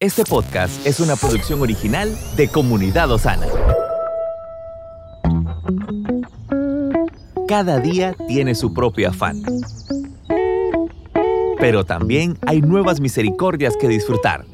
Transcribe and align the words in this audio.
Este 0.00 0.22
podcast 0.22 0.86
es 0.86 1.00
una 1.00 1.16
producción 1.16 1.60
original 1.60 2.16
de 2.36 2.46
Comunidad 2.46 3.10
Osana. 3.10 3.48
Cada 7.48 7.80
día 7.80 8.14
tiene 8.28 8.54
su 8.54 8.72
propio 8.72 9.08
afán. 9.08 9.42
Pero 11.58 11.84
también 11.84 12.38
hay 12.46 12.62
nuevas 12.62 13.00
misericordias 13.00 13.76
que 13.76 13.88
disfrutar. 13.88 14.44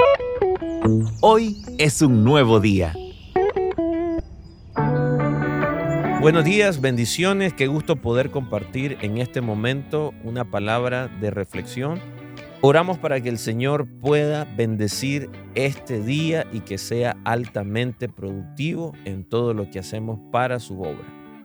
Hoy 1.21 1.63
es 1.77 2.01
un 2.01 2.25
nuevo 2.25 2.59
día. 2.59 2.95
Buenos 6.23 6.45
días, 6.45 6.81
bendiciones, 6.81 7.53
qué 7.53 7.67
gusto 7.67 7.97
poder 7.97 8.31
compartir 8.31 8.97
en 9.03 9.19
este 9.19 9.43
momento 9.43 10.15
una 10.25 10.51
palabra 10.51 11.09
de 11.09 11.31
reflexión. 11.31 12.14
Oramos 12.67 12.97
para 12.97 13.21
que 13.21 13.29
el 13.29 13.37
Señor 13.37 13.87
pueda 14.01 14.47
bendecir 14.47 15.29
este 15.55 16.01
día 16.01 16.47
y 16.51 16.61
que 16.61 16.79
sea 16.79 17.15
altamente 17.23 18.09
productivo 18.09 18.95
en 19.05 19.25
todo 19.25 19.53
lo 19.53 19.69
que 19.69 19.81
hacemos 19.81 20.19
para 20.33 20.59
su 20.61 20.81
obra. 20.81 21.05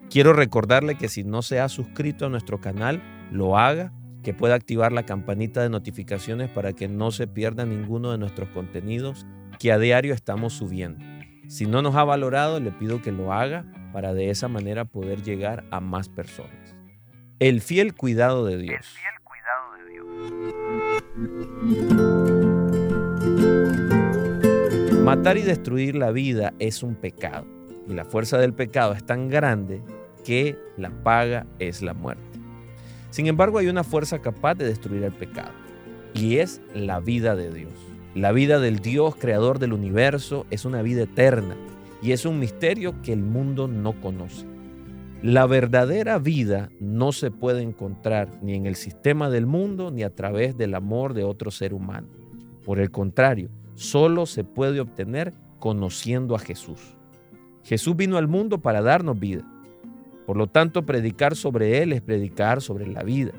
Quiero 0.10 0.32
recordarle 0.32 0.96
que 0.96 1.10
si 1.10 1.26
no 1.26 1.42
se 1.42 1.60
ha 1.60 1.68
suscrito 1.68 2.26
a 2.26 2.30
nuestro 2.30 2.62
canal, 2.62 3.04
lo 3.34 3.58
haga, 3.58 3.92
que 4.24 4.34
pueda 4.34 4.56
activar 4.56 4.94
la 4.94 5.06
campanita 5.06 5.62
de 5.62 5.70
notificaciones 5.70 6.50
para 6.52 6.72
que 6.72 6.88
no 6.88 7.12
se 7.12 7.28
pierda 7.28 7.66
ninguno 7.66 8.14
de 8.14 8.18
nuestros 8.18 8.48
contenidos 8.52 9.28
que 9.60 9.74
a 9.74 9.78
diario 9.78 10.14
estamos 10.14 10.54
subiendo. 10.54 11.04
Si 11.50 11.66
no 11.66 11.82
nos 11.82 11.96
ha 11.96 12.06
valorado, 12.06 12.62
le 12.62 12.72
pido 12.72 13.02
que 13.02 13.12
lo 13.12 13.34
haga 13.34 13.66
para 13.92 14.14
de 14.14 14.30
esa 14.30 14.48
manera 14.48 14.86
poder 14.86 15.22
llegar 15.22 15.66
a 15.70 15.82
más 15.82 16.08
personas. 16.08 16.78
El 17.40 17.60
fiel 17.60 17.94
cuidado 17.94 18.46
de 18.46 18.58
Dios. 18.58 18.86
Matar 25.04 25.38
y 25.38 25.42
destruir 25.42 25.96
la 25.96 26.12
vida 26.12 26.54
es 26.60 26.84
un 26.84 26.96
pecado 26.96 27.46
y 27.88 27.94
la 27.94 28.06
fuerza 28.06 28.38
del 28.38 28.54
pecado 28.54 28.94
es 28.94 29.04
tan 29.04 29.30
grande 29.30 29.82
que 30.24 30.58
la 30.78 30.92
paga 31.04 31.48
es 31.58 31.82
la 31.82 31.94
muerte. 31.94 32.24
Sin 33.10 33.28
embargo, 33.28 33.58
hay 33.58 33.68
una 33.68 33.84
fuerza 33.84 34.20
capaz 34.20 34.56
de 34.56 34.66
destruir 34.66 35.04
el 35.04 35.12
pecado 35.12 35.52
y 36.14 36.38
es 36.38 36.62
la 36.76 37.00
vida 37.00 37.36
de 37.36 37.52
Dios. 37.52 37.72
La 38.16 38.32
vida 38.32 38.60
del 38.60 38.80
Dios, 38.80 39.16
creador 39.16 39.60
del 39.60 39.74
universo, 39.74 40.46
es 40.52 40.66
una 40.66 40.82
vida 40.82 41.04
eterna 41.04 41.56
y 42.02 42.12
es 42.12 42.26
un 42.26 42.40
misterio 42.40 43.02
que 43.02 43.14
el 43.14 43.24
mundo 43.24 43.68
no 43.68 44.00
conoce. 44.00 44.46
La 45.22 45.46
verdadera 45.48 46.18
vida 46.18 46.70
no 46.80 47.12
se 47.12 47.30
puede 47.30 47.62
encontrar 47.62 48.30
ni 48.42 48.54
en 48.56 48.66
el 48.66 48.76
sistema 48.76 49.30
del 49.30 49.46
mundo 49.46 49.92
ni 49.92 50.04
a 50.04 50.16
través 50.16 50.56
del 50.56 50.74
amor 50.76 51.14
de 51.14 51.26
otro 51.26 51.52
ser 51.52 51.74
humano. 51.74 52.08
Por 52.64 52.80
el 52.80 52.90
contrario, 52.90 53.50
solo 53.76 54.26
se 54.26 54.46
puede 54.46 54.80
obtener 54.80 55.34
conociendo 55.60 56.36
a 56.36 56.40
Jesús. 56.40 56.96
Jesús 57.66 57.98
vino 57.98 58.16
al 58.16 58.30
mundo 58.30 58.62
para 58.62 58.82
darnos 58.82 59.20
vida. 59.20 59.44
Por 60.26 60.38
lo 60.38 60.48
tanto, 60.48 60.86
predicar 60.86 61.36
sobre 61.36 61.84
Él 61.84 61.92
es 61.92 62.02
predicar 62.02 62.62
sobre 62.62 62.88
la 62.88 63.04
vida. 63.04 63.34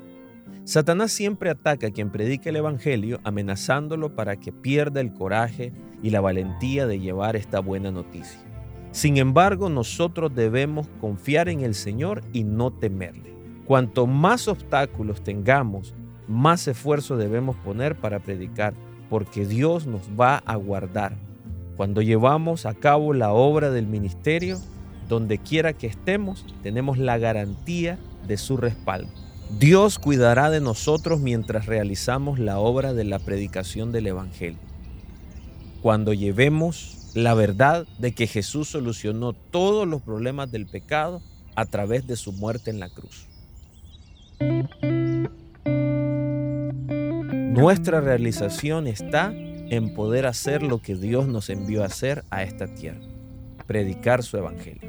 Satanás 0.65 1.11
siempre 1.11 1.49
ataca 1.49 1.87
a 1.87 1.91
quien 1.91 2.11
predica 2.11 2.51
el 2.51 2.57
Evangelio 2.57 3.19
amenazándolo 3.23 4.15
para 4.15 4.35
que 4.35 4.51
pierda 4.51 5.01
el 5.01 5.13
coraje 5.13 5.73
y 6.03 6.11
la 6.11 6.21
valentía 6.21 6.85
de 6.85 6.99
llevar 6.99 7.35
esta 7.35 7.59
buena 7.59 7.89
noticia. 7.89 8.50
Sin 8.91 9.17
embargo, 9.17 9.69
nosotros 9.69 10.35
debemos 10.35 10.87
confiar 10.99 11.47
en 11.47 11.61
el 11.61 11.75
Señor 11.75 12.21
y 12.33 12.43
no 12.43 12.71
temerle. 12.71 13.33
Cuanto 13.65 14.05
más 14.05 14.49
obstáculos 14.49 15.23
tengamos, 15.23 15.95
más 16.27 16.67
esfuerzo 16.67 17.15
debemos 17.15 17.55
poner 17.57 17.95
para 17.95 18.19
predicar, 18.19 18.73
porque 19.09 19.45
Dios 19.45 19.87
nos 19.87 20.01
va 20.19 20.37
a 20.45 20.55
guardar. 20.57 21.15
Cuando 21.77 22.01
llevamos 22.01 22.65
a 22.65 22.73
cabo 22.73 23.13
la 23.13 23.31
obra 23.31 23.69
del 23.69 23.87
ministerio, 23.87 24.57
donde 25.07 25.37
quiera 25.37 25.73
que 25.73 25.87
estemos, 25.87 26.45
tenemos 26.61 26.97
la 26.97 27.17
garantía 27.17 27.97
de 28.27 28.37
su 28.37 28.57
respaldo. 28.57 29.09
Dios 29.57 29.99
cuidará 29.99 30.49
de 30.49 30.61
nosotros 30.61 31.19
mientras 31.19 31.65
realizamos 31.65 32.39
la 32.39 32.59
obra 32.59 32.93
de 32.93 33.03
la 33.03 33.19
predicación 33.19 33.91
del 33.91 34.07
Evangelio. 34.07 34.70
Cuando 35.81 36.13
llevemos 36.13 37.09
la 37.13 37.33
verdad 37.33 37.87
de 37.99 38.13
que 38.13 38.27
Jesús 38.27 38.69
solucionó 38.69 39.33
todos 39.33 39.87
los 39.87 40.01
problemas 40.01 40.51
del 40.51 40.65
pecado 40.65 41.21
a 41.55 41.65
través 41.65 42.07
de 42.07 42.15
su 42.15 42.31
muerte 42.31 42.69
en 42.69 42.79
la 42.79 42.89
cruz. 42.89 43.27
Nuestra 47.53 47.99
realización 47.99 48.87
está 48.87 49.33
en 49.35 49.93
poder 49.93 50.25
hacer 50.25 50.63
lo 50.63 50.81
que 50.81 50.95
Dios 50.95 51.27
nos 51.27 51.49
envió 51.49 51.83
a 51.83 51.87
hacer 51.87 52.23
a 52.29 52.43
esta 52.43 52.67
tierra, 52.67 53.01
predicar 53.67 54.23
su 54.23 54.37
evangelio. 54.37 54.81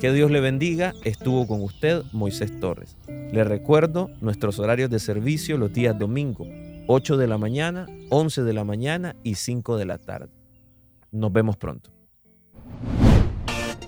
Que 0.00 0.12
Dios 0.12 0.30
le 0.30 0.40
bendiga, 0.40 0.94
estuvo 1.04 1.46
con 1.46 1.62
usted 1.62 2.02
Moisés 2.12 2.58
Torres. 2.60 2.96
Le 3.06 3.44
recuerdo 3.44 4.10
nuestros 4.20 4.58
horarios 4.58 4.88
de 4.88 4.98
servicio 4.98 5.58
los 5.58 5.72
días 5.72 5.98
domingo, 5.98 6.46
8 6.92 7.16
de 7.16 7.28
la 7.28 7.38
mañana, 7.38 7.86
11 8.08 8.42
de 8.42 8.52
la 8.52 8.64
mañana 8.64 9.14
y 9.22 9.36
5 9.36 9.76
de 9.76 9.84
la 9.84 9.98
tarde. 9.98 10.32
Nos 11.12 11.32
vemos 11.32 11.56
pronto. 11.56 11.92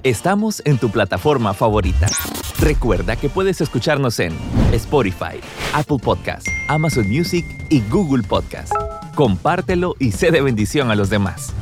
Estamos 0.05 0.63
en 0.65 0.79
tu 0.79 0.89
plataforma 0.89 1.53
favorita. 1.53 2.07
Recuerda 2.61 3.17
que 3.17 3.29
puedes 3.29 3.61
escucharnos 3.61 4.21
en 4.21 4.33
Spotify, 4.73 5.41
Apple 5.75 5.99
Podcast, 6.01 6.47
Amazon 6.69 7.09
Music 7.09 7.45
y 7.71 7.81
Google 7.91 8.23
Podcast. 8.23 8.73
Compártelo 9.17 9.97
y 9.99 10.13
sé 10.13 10.31
de 10.31 10.41
bendición 10.41 10.93
a 10.93 10.95
los 10.95 11.11
demás. 11.11 11.53